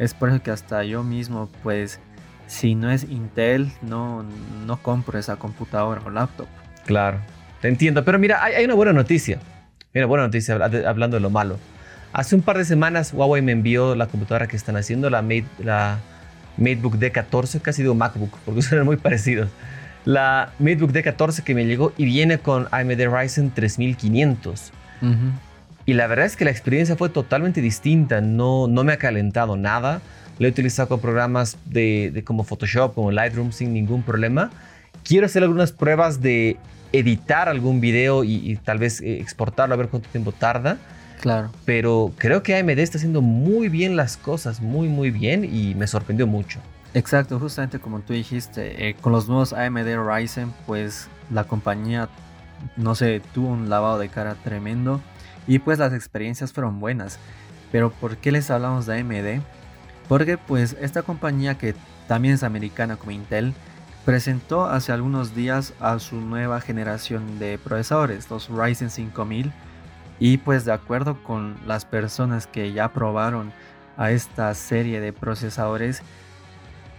Es 0.00 0.12
por 0.12 0.30
eso 0.30 0.42
que 0.42 0.50
hasta 0.50 0.82
yo 0.82 1.04
mismo, 1.04 1.48
pues, 1.62 2.00
si 2.48 2.74
no 2.74 2.90
es 2.90 3.04
Intel, 3.04 3.70
no, 3.80 4.24
no 4.66 4.82
compro 4.82 5.20
esa 5.20 5.36
computadora 5.36 6.02
o 6.04 6.10
laptop. 6.10 6.48
Claro, 6.84 7.20
te 7.60 7.68
entiendo. 7.68 8.04
Pero 8.04 8.18
mira, 8.18 8.42
hay, 8.42 8.64
una 8.64 8.74
buena 8.74 8.92
noticia. 8.92 9.38
Mira, 9.94 10.06
buena 10.06 10.24
noticia 10.24 10.56
hablando 10.56 11.16
de 11.16 11.20
lo 11.20 11.30
malo. 11.30 11.58
Hace 12.12 12.34
un 12.34 12.42
par 12.42 12.58
de 12.58 12.64
semanas 12.64 13.12
Huawei 13.12 13.40
me 13.40 13.52
envió 13.52 13.94
la 13.94 14.08
computadora 14.08 14.48
que 14.48 14.56
están 14.56 14.76
haciendo, 14.76 15.10
la, 15.10 15.22
Mate, 15.22 15.46
la 15.60 16.00
MateBook 16.56 16.96
D14, 16.96 17.62
casi 17.62 17.82
digo 17.82 17.94
MacBook, 17.94 18.36
porque 18.44 18.62
son 18.62 18.84
muy 18.84 18.96
parecidos 18.96 19.48
la 20.04 20.52
MateBook 20.58 20.92
D14 20.92 21.42
que 21.42 21.54
me 21.54 21.64
llegó 21.64 21.92
y 21.96 22.04
viene 22.04 22.38
con 22.38 22.68
AMD 22.70 23.00
Ryzen 23.08 23.50
3500. 23.52 24.72
Y 25.84 25.94
la 25.94 26.06
verdad 26.06 26.26
es 26.26 26.36
que 26.36 26.44
la 26.44 26.50
experiencia 26.52 26.96
fue 26.96 27.08
totalmente 27.08 27.60
distinta, 27.60 28.20
no, 28.20 28.68
no 28.68 28.84
me 28.84 28.92
ha 28.92 28.98
calentado 28.98 29.56
nada. 29.56 30.00
Lo 30.38 30.46
he 30.46 30.50
utilizado 30.50 30.88
con 30.88 31.00
programas 31.00 31.56
de, 31.64 32.22
como 32.24 32.44
Photoshop, 32.44 32.94
como 32.94 33.10
Lightroom 33.10 33.52
sin 33.52 33.72
ningún 33.72 34.02
problema. 34.02 34.50
Quiero 35.04 35.26
hacer 35.26 35.42
algunas 35.42 35.72
pruebas 35.72 36.20
de 36.20 36.56
editar 36.92 37.48
algún 37.48 37.80
video 37.80 38.22
y, 38.22 38.56
tal 38.64 38.78
vez 38.78 39.00
eh, 39.00 39.18
exportarlo 39.18 39.74
a 39.74 39.76
ver 39.76 39.88
cuánto 39.88 40.08
tiempo 40.08 40.30
tarda. 40.32 40.78
Claro. 41.20 41.50
Pero 41.64 42.12
creo 42.16 42.42
que 42.42 42.56
AMD 42.56 42.78
está 42.78 42.98
haciendo 42.98 43.22
muy 43.22 43.68
bien 43.68 43.96
las 43.96 44.16
cosas, 44.16 44.60
muy, 44.60 44.88
muy 44.88 45.10
bien 45.10 45.44
y 45.44 45.74
me 45.74 45.86
sorprendió 45.86 46.26
mucho. 46.26 46.60
Exacto, 46.94 47.38
justamente 47.38 47.78
como 47.78 48.00
tú 48.00 48.12
dijiste, 48.12 48.88
eh, 48.88 48.94
con 48.94 49.12
los 49.12 49.26
nuevos 49.26 49.54
AMD 49.54 49.96
Ryzen, 49.96 50.52
pues 50.66 51.08
la 51.30 51.44
compañía, 51.44 52.08
no 52.76 52.94
sé, 52.94 53.22
tuvo 53.32 53.48
un 53.48 53.70
lavado 53.70 53.98
de 53.98 54.10
cara 54.10 54.34
tremendo 54.34 55.00
y 55.46 55.58
pues 55.58 55.78
las 55.78 55.94
experiencias 55.94 56.52
fueron 56.52 56.80
buenas. 56.80 57.18
Pero 57.70 57.90
¿por 57.90 58.18
qué 58.18 58.30
les 58.30 58.50
hablamos 58.50 58.84
de 58.84 59.00
AMD? 59.00 59.42
Porque 60.06 60.36
pues 60.36 60.76
esta 60.80 61.02
compañía 61.02 61.56
que 61.56 61.74
también 62.08 62.34
es 62.34 62.42
americana 62.42 62.96
como 62.96 63.12
Intel, 63.12 63.54
presentó 64.04 64.66
hace 64.66 64.92
algunos 64.92 65.34
días 65.34 65.72
a 65.80 65.98
su 65.98 66.20
nueva 66.20 66.60
generación 66.60 67.38
de 67.38 67.58
procesadores, 67.58 68.28
los 68.30 68.48
Ryzen 68.48 68.90
5000. 68.90 69.52
Y 70.18 70.36
pues 70.38 70.64
de 70.64 70.72
acuerdo 70.72 71.22
con 71.22 71.56
las 71.66 71.84
personas 71.84 72.46
que 72.46 72.72
ya 72.72 72.92
probaron 72.92 73.52
a 73.96 74.10
esta 74.10 74.52
serie 74.54 75.00
de 75.00 75.12
procesadores, 75.12 76.02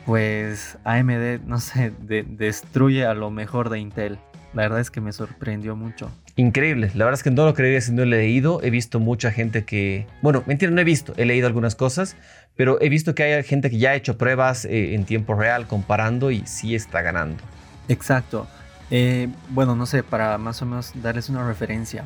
pues 0.06 0.78
AMD, 0.84 1.42
no 1.46 1.60
sé, 1.60 1.92
destruye 2.00 3.06
a 3.06 3.14
lo 3.14 3.32
mejor 3.32 3.70
de 3.70 3.80
Intel. 3.80 4.20
La 4.54 4.64
verdad 4.64 4.80
es 4.80 4.92
que 4.92 5.02
me 5.02 5.12
sorprendió 5.12 5.76
mucho. 5.76 6.12
Increíble, 6.36 6.92
la 6.96 7.06
verdad 7.06 7.20
es 7.20 7.24
que 7.24 7.32
no 7.32 7.46
lo 7.46 7.54
creería 7.54 7.82
si 7.82 7.92
no 7.92 8.06
lo 8.06 8.16
he 8.16 8.20
leído. 8.20 8.62
He 8.64 8.70
visto 8.70 9.00
mucha 9.00 9.32
gente 9.32 9.66
que, 9.66 10.08
bueno, 10.22 10.44
mentira, 10.46 10.72
no 10.72 10.82
he 10.82 10.84
visto, 10.84 11.14
he 11.18 11.26
leído 11.26 11.48
algunas 11.48 11.76
cosas, 11.76 12.16
pero 12.56 12.80
he 12.82 12.90
visto 12.90 13.16
que 13.16 13.24
hay 13.24 13.44
gente 13.44 13.70
que 13.70 13.78
ya 13.78 13.92
ha 13.92 13.96
hecho 13.96 14.18
pruebas 14.18 14.66
eh, 14.66 14.96
en 14.96 15.06
tiempo 15.06 15.36
real 15.36 15.68
comparando 15.68 16.32
y 16.32 16.44
sí 16.46 16.76
está 16.76 17.02
ganando. 17.02 17.44
Exacto. 17.88 18.48
Eh, 18.92 19.28
bueno, 19.50 19.76
no 19.76 19.86
sé, 19.86 20.04
para 20.04 20.38
más 20.38 20.62
o 20.62 20.66
menos 20.66 20.92
darles 21.02 21.30
una 21.30 21.48
referencia. 21.48 22.04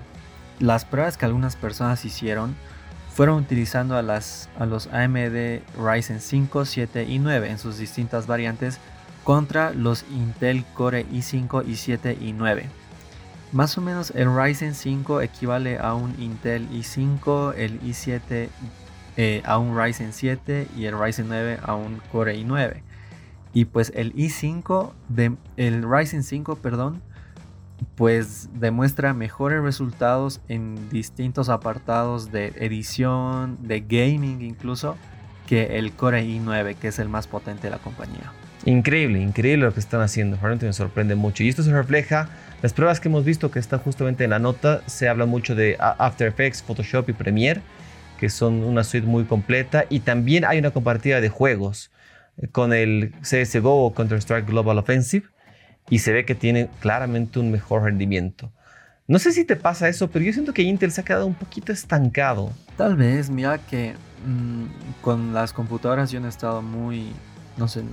Las 0.60 0.86
pruebas 0.86 1.18
que 1.18 1.26
algunas 1.26 1.56
personas 1.56 2.04
hicieron 2.06 2.56
fueron 3.18 3.40
utilizando 3.40 3.98
a, 3.98 4.04
las, 4.04 4.48
a 4.60 4.68
los 4.68 4.86
AMD 4.94 5.62
Ryzen 5.76 6.22
5, 6.22 6.66
7 6.66 7.04
y 7.06 7.18
9 7.18 7.50
en 7.50 7.58
sus 7.58 7.80
distintas 7.80 8.28
variantes 8.28 8.78
contra 9.24 9.74
los 9.74 10.06
Intel 10.12 10.64
Core 10.76 11.04
i5, 11.08 11.66
i7 11.66 12.22
y 12.22 12.34
9. 12.34 12.68
Más 13.54 13.76
o 13.76 13.82
menos 13.82 14.12
el 14.12 14.28
Ryzen 14.36 14.76
5 14.76 15.22
equivale 15.22 15.80
a 15.80 15.96
un 15.96 16.14
Intel 16.22 16.70
i5, 16.70 17.56
el 17.58 17.82
i7 17.82 18.50
eh, 19.18 19.42
a 19.46 19.58
un 19.58 19.76
Ryzen 19.76 20.14
7 20.14 20.68
y 20.78 20.86
el 20.86 21.00
Ryzen 21.00 21.28
9 21.28 21.58
a 21.64 21.74
un 21.74 22.00
Core 22.12 22.38
i9. 22.38 22.84
Y 23.52 23.66
pues 23.66 23.92
el 23.96 24.14
i5, 24.14 24.92
de, 25.10 25.36
el 25.56 25.82
Ryzen 25.90 26.22
5, 26.22 26.58
perdón, 26.58 27.02
pues 27.96 28.50
demuestra 28.54 29.14
mejores 29.14 29.62
resultados 29.62 30.42
en 30.48 30.90
distintos 30.90 31.50
apartados 31.50 32.32
de 32.32 32.54
edición, 32.58 33.58
de 33.62 33.82
gaming 33.82 34.42
incluso, 34.42 34.98
que 35.48 35.78
el 35.78 35.94
Core 35.94 36.24
i9, 36.24 36.76
que 36.76 36.90
es 36.90 37.00
el 37.00 37.10
más 37.10 37.28
potente 37.28 37.64
de 37.64 37.72
la 37.72 37.78
compañía. 37.78 38.32
Increíble, 38.66 39.22
increíble 39.22 39.66
lo 39.66 39.74
que 39.74 39.80
están 39.80 40.02
haciendo. 40.02 40.38
Realmente 40.38 40.66
me 40.66 40.74
sorprende 40.74 41.16
mucho. 41.16 41.44
Y 41.44 41.50
esto 41.50 41.64
se 41.64 41.72
refleja, 41.72 42.30
las 42.62 42.74
pruebas 42.74 43.00
que 43.00 43.08
hemos 43.08 43.24
visto 43.24 43.50
que 43.50 43.60
están 43.60 43.80
justamente 43.80 44.26
en 44.26 44.32
la 44.32 44.40
nota, 44.40 44.82
se 44.88 45.08
habla 45.08 45.26
mucho 45.26 45.56
de 45.56 45.78
After 45.80 46.28
Effects, 46.28 46.64
Photoshop 46.64 47.10
y 47.10 47.14
Premiere, 47.14 47.62
que 48.20 48.30
son 48.30 48.64
una 48.64 48.84
suite 48.84 49.08
muy 49.08 49.24
completa. 49.24 49.86
Y 49.90 50.02
también 50.02 50.44
hay 50.44 50.60
una 50.60 50.72
comparativa 50.72 51.22
de 51.22 51.30
juegos 51.30 51.92
eh, 52.38 52.48
con 52.48 52.74
el 52.74 53.14
CSGO 53.22 53.86
o 53.86 53.94
Counter-Strike 53.94 54.48
Global 54.48 54.80
Offensive 54.80 55.28
y 55.90 56.00
se 56.00 56.12
ve 56.12 56.26
que 56.26 56.36
tiene 56.36 56.70
claramente 56.80 57.40
un 57.40 57.52
mejor 57.52 57.84
rendimiento. 57.84 58.52
No 59.08 59.20
sé 59.20 59.32
si 59.32 59.46
te 59.46 59.56
pasa 59.56 59.88
eso, 59.88 60.10
pero 60.10 60.26
yo 60.26 60.34
siento 60.34 60.54
que 60.54 60.64
Intel 60.64 60.92
se 60.92 61.02
ha 61.02 61.06
quedado 61.06 61.26
un 61.26 61.34
poquito 61.34 61.72
estancado. 61.72 62.52
Tal 62.76 62.98
vez, 62.98 63.30
mira 63.30 63.58
que 63.58 63.94
mm, 64.26 65.02
con 65.02 65.34
las 65.34 65.54
computadoras 65.54 66.12
yo 66.12 66.20
no 66.20 66.26
he 66.26 66.30
estado 66.30 66.62
muy, 66.62 67.14
no 67.56 67.70
sé, 67.70 67.84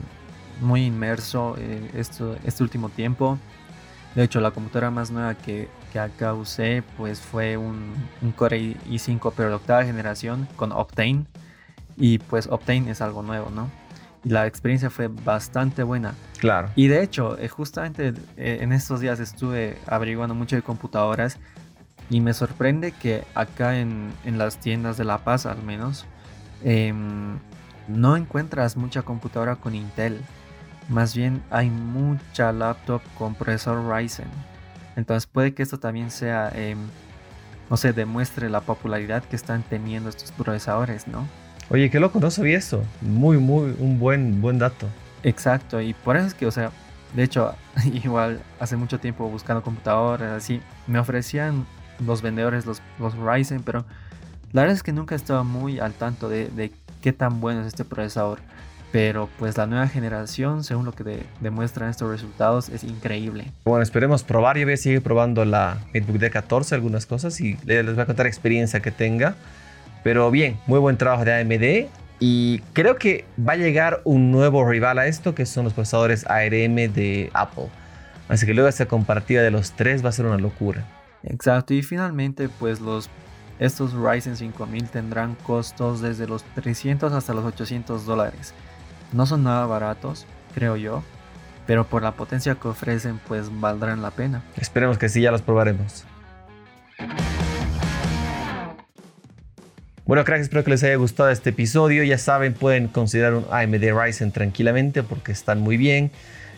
muy 0.61 0.87
inmerso 0.87 1.57
en 1.57 1.89
esto, 1.95 2.37
este 2.45 2.65
último 2.65 2.89
tiempo. 2.89 3.39
De 4.17 4.25
hecho, 4.25 4.41
la 4.41 4.51
computadora 4.51 4.91
más 4.91 5.13
nueva 5.13 5.35
que, 5.35 5.69
que 5.93 6.01
acá 6.01 6.35
usé 6.35 6.83
pues 6.97 7.21
fue 7.21 7.57
un, 7.57 7.95
un 8.23 8.33
Core 8.33 8.77
i5 8.91 9.33
pero 9.37 9.51
de 9.51 9.55
octava 9.57 9.85
generación 9.85 10.49
con 10.57 10.73
Optane. 10.73 11.27
Y 11.97 12.19
pues 12.19 12.49
Optane 12.49 12.91
es 12.91 13.01
algo 13.01 13.23
nuevo, 13.23 13.51
¿no? 13.51 13.71
La 14.25 14.47
experiencia 14.47 14.91
fue 14.91 15.09
bastante 15.09 15.83
buena. 15.83 16.15
Claro. 16.39 16.71
Y 16.75 16.89
de 16.89 17.03
hecho, 17.03 17.39
eh, 17.39 17.49
justamente 17.49 18.15
eh, 18.37 18.59
en 18.61 18.73
estos 18.73 19.01
días 19.01 19.21
estuve 19.21 19.79
averiguando 19.87 20.35
mucho 20.35 20.57
de 20.57 20.63
computadoras 20.63 21.39
y 22.11 22.21
me 22.21 22.33
sorprende 22.35 22.93
que 22.93 23.25
acá 23.35 23.79
en, 23.79 24.13
en 24.25 24.39
las 24.39 24.59
tiendas 24.59 24.97
de 24.97 25.05
La 25.05 25.19
Paz 25.19 25.47
al 25.47 25.63
menos 25.63 26.07
em, 26.63 27.39
no 27.89 28.17
encuentras 28.17 28.77
mucha 28.77 29.03
computadora 29.03 29.57
con 29.57 29.75
Intel. 29.75 30.21
Más 30.89 31.15
bien 31.15 31.43
hay 31.51 31.71
mucha 31.71 32.53
laptop 32.53 33.03
con 33.19 33.35
procesador 33.35 33.91
Ryzen. 33.91 34.29
Entonces 34.97 35.27
puede 35.27 35.55
que 35.55 35.63
esto 35.63 35.79
también 35.79 36.11
sea, 36.11 36.51
eh, 36.55 36.77
no 37.71 37.77
sé, 37.77 37.93
demuestre 37.93 38.49
la 38.49 38.61
popularidad 38.61 39.25
que 39.25 39.37
están 39.37 39.63
teniendo 39.63 40.09
estos 40.09 40.33
procesadores, 40.33 41.09
¿no? 41.09 41.27
Oye, 41.71 41.91
qué 41.91 42.01
loco, 42.01 42.21
no 42.21 42.31
sabía 42.31 42.59
eso. 42.59 42.85
Muy, 43.01 43.39
muy, 43.39 43.75
un 43.79 43.99
buen, 43.99 44.41
buen 44.41 44.59
dato. 44.59 44.87
Exacto, 45.23 45.81
y 45.81 45.95
por 45.95 46.17
eso 46.17 46.27
es 46.27 46.35
que, 46.35 46.47
o 46.47 46.51
sea, 46.51 46.71
de 47.15 47.23
hecho, 47.23 47.55
igual 47.93 48.41
hace 48.61 48.77
mucho 48.77 49.01
tiempo 49.01 49.29
buscando 49.29 49.63
computadoras, 49.63 50.33
así, 50.33 50.61
me 50.87 50.99
ofrecían 50.99 51.67
los 52.05 52.23
vendedores 52.23 52.67
los, 52.67 52.83
los 52.99 53.15
Ryzen, 53.17 53.63
pero 53.63 53.85
la 54.53 54.63
verdad 54.63 54.77
es 54.77 54.83
que 54.83 54.93
nunca 54.93 55.15
estaba 55.15 55.43
muy 55.43 55.79
al 55.79 55.95
tanto 55.95 56.29
de, 56.29 56.49
de 56.49 56.73
qué 57.03 57.13
tan 57.13 57.41
bueno 57.41 57.61
es 57.61 57.67
este 57.69 57.85
procesador. 57.85 58.39
Pero 58.93 59.29
pues 59.41 59.57
la 59.57 59.67
nueva 59.67 59.89
generación, 59.89 60.63
según 60.63 60.85
lo 60.85 60.93
que 60.93 61.27
demuestran 61.41 61.91
estos 61.91 62.09
resultados, 62.09 62.69
es 62.69 62.85
increíble. 62.85 63.51
Bueno, 63.65 63.83
esperemos 63.83 64.23
probar. 64.23 64.57
Yo 64.57 64.67
voy 64.67 64.75
a 64.75 64.77
seguir 64.77 65.03
probando 65.03 65.45
la 65.45 65.79
MacBook 65.93 66.19
D14, 66.19 66.75
algunas 66.75 67.05
cosas, 67.05 67.41
y 67.41 67.59
les 67.65 67.85
voy 67.85 68.01
a 68.01 68.07
contar 68.07 68.29
experiencia 68.29 68.79
que 68.79 68.93
tenga. 68.93 69.35
Pero 70.05 70.31
bien, 70.31 70.59
muy 70.69 70.79
buen 70.79 70.97
trabajo 70.97 71.25
de 71.25 71.35
AMD. 71.41 71.91
Y 72.21 72.61
creo 72.73 72.97
que 72.97 73.25
va 73.37 73.55
a 73.55 73.57
llegar 73.57 74.01
un 74.05 74.31
nuevo 74.31 74.65
rival 74.69 74.99
a 75.01 75.07
esto, 75.07 75.35
que 75.35 75.47
son 75.47 75.65
los 75.65 75.73
procesadores 75.73 76.25
ARM 76.27 76.77
de 76.93 77.31
Apple. 77.35 77.69
Así 78.29 78.47
que 78.47 78.55
luego 78.55 78.69
esta 78.69 78.87
compartida 78.87 79.43
de 79.43 79.51
los 79.51 79.73
tres 79.73 80.05
va 80.05 80.11
a 80.11 80.13
ser 80.13 80.27
una 80.27 80.39
locura. 80.39 80.85
Exacto, 81.25 81.75
y 81.75 81.83
finalmente 81.83 82.49
pues 82.49 82.81
los, 82.81 83.11
estos 83.59 83.93
Ryzen 83.95 84.37
5000 84.37 84.89
tendrán 84.89 85.35
costos 85.37 86.01
desde 86.01 86.27
los 86.27 86.45
300 86.55 87.13
hasta 87.13 87.35
los 87.35 87.45
800 87.45 88.07
dólares. 88.07 88.55
No 89.13 89.27
son 89.27 89.43
nada 89.45 89.67
baratos, 89.67 90.27
creo 90.55 90.77
yo, 90.77 91.03
pero 91.67 91.87
por 91.87 92.03
la 92.03 92.13
potencia 92.13 92.55
que 92.55 92.69
ofrecen 92.69 93.21
pues 93.27 93.49
valdrán 93.61 94.03
la 94.03 94.11
pena. 94.11 94.43
Esperemos 94.57 94.99
que 94.99 95.09
sí, 95.09 95.21
ya 95.21 95.31
los 95.31 95.43
probaremos. 95.43 96.05
Bueno, 100.07 100.23
cracks, 100.25 100.43
espero 100.43 100.63
que 100.65 100.71
les 100.71 100.83
haya 100.83 100.97
gustado 100.97 101.31
este 101.31 101.51
episodio. 101.51 102.05
Ya 102.05 102.19
saben, 102.19 102.53
pueden 102.53 102.89
considerar 102.89 103.33
un 103.33 103.47
AMD 103.51 103.83
Ryzen 103.99 104.33
tranquilamente 104.33 105.03
porque 105.03 105.33
están 105.33 105.61
muy 105.61 105.79
bien. 105.79 106.11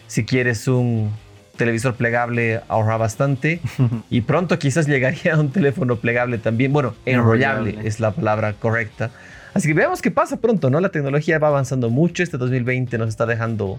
Si 0.08 0.24
quieres 0.24 0.66
un 0.66 1.12
televisor 1.56 1.94
plegable, 1.94 2.60
ahorra 2.66 2.96
bastante. 2.96 3.60
y 4.10 4.22
pronto 4.22 4.58
quizás 4.58 4.88
llegaría 4.88 5.38
un 5.38 5.52
teléfono 5.52 5.94
plegable 5.94 6.38
también. 6.38 6.72
Bueno, 6.72 6.96
enrollable, 7.04 7.78
es 7.84 8.00
la 8.00 8.10
palabra 8.10 8.54
correcta. 8.54 9.12
Así 9.54 9.68
que 9.68 9.74
veamos 9.74 10.02
qué 10.02 10.10
pasa 10.10 10.38
pronto, 10.40 10.68
¿no? 10.68 10.80
La 10.80 10.88
tecnología 10.88 11.38
va 11.38 11.46
avanzando 11.46 11.88
mucho. 11.88 12.24
Este 12.24 12.38
2020 12.38 12.98
nos 12.98 13.10
está 13.10 13.26
dejando 13.26 13.78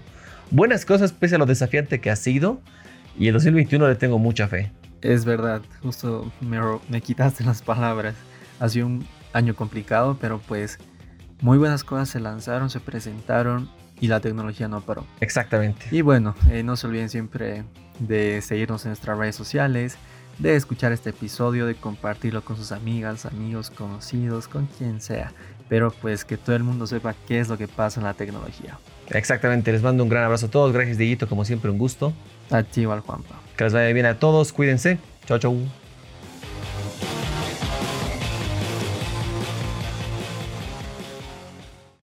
buenas 0.50 0.86
cosas 0.86 1.12
pese 1.12 1.36
a 1.36 1.40
lo 1.40 1.46
desafiante 1.46 2.00
que 2.00 2.10
ha 2.10 2.16
sido. 2.16 2.62
Y 3.20 3.28
el 3.28 3.34
2021 3.34 3.86
le 3.86 3.96
tengo 3.96 4.18
mucha 4.18 4.48
fe. 4.48 4.72
Es 5.02 5.26
verdad, 5.26 5.62
justo 5.82 6.32
me, 6.40 6.58
me 6.88 7.02
quitaste 7.02 7.44
las 7.44 7.62
palabras. 7.62 8.16
Ha 8.62 8.70
sido 8.70 8.88
un 8.88 9.06
año 9.34 9.56
complicado, 9.56 10.18
pero 10.20 10.40
pues 10.40 10.80
muy 11.42 11.58
buenas 11.58 11.84
cosas 11.84 12.10
se 12.10 12.20
lanzaron, 12.20 12.70
se 12.70 12.80
presentaron 12.80 13.70
y 14.00 14.08
la 14.08 14.20
tecnología 14.20 14.68
no 14.68 14.82
paró. 14.82 15.06
Exactamente. 15.20 15.88
Y 15.92 16.02
bueno, 16.02 16.36
eh, 16.50 16.64
no 16.64 16.76
se 16.76 16.88
olviden 16.88 17.10
siempre 17.10 17.64
de 18.00 18.42
seguirnos 18.42 18.86
en 18.86 18.90
nuestras 18.90 19.18
redes 19.18 19.36
sociales, 19.36 19.98
de 20.38 20.56
escuchar 20.56 20.92
este 20.92 21.10
episodio, 21.10 21.66
de 21.66 21.76
compartirlo 21.76 22.44
con 22.44 22.58
sus 22.58 22.72
amigas, 22.72 23.26
amigos, 23.26 23.70
conocidos, 23.70 24.48
con 24.48 24.68
quien 24.68 25.02
sea. 25.02 25.32
Pero 25.70 25.92
pues 25.92 26.24
que 26.26 26.38
todo 26.38 26.56
el 26.56 26.64
mundo 26.64 26.88
sepa 26.88 27.16
qué 27.28 27.40
es 27.40 27.50
lo 27.50 27.58
que 27.58 27.68
pasa 27.68 28.00
en 28.00 28.06
la 28.06 28.14
tecnología. 28.14 28.78
Exactamente, 29.10 29.72
les 29.72 29.82
mando 29.82 30.04
un 30.04 30.10
gran 30.10 30.24
abrazo 30.24 30.46
a 30.46 30.50
todos. 30.50 30.74
Gracias, 30.74 30.98
Dieguito, 30.98 31.28
como 31.28 31.44
siempre, 31.44 31.72
un 31.72 31.78
gusto. 31.78 32.14
A 32.52 32.64
ti 32.64 32.82
igual, 32.82 33.02
Juanpa. 33.02 33.36
Que 33.58 33.64
les 33.66 33.74
vaya 33.74 33.92
bien 33.94 34.06
a 34.06 34.20
todos, 34.20 34.54
cuídense. 34.54 35.00
Chao, 35.26 35.40
chao. 35.40 35.87